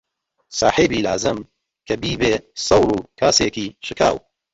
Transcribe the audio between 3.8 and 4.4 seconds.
شکاو